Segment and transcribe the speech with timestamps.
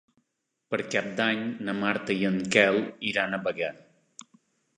[0.69, 3.71] Per Cap d'Any na Marta i en Quel iran a Bagà.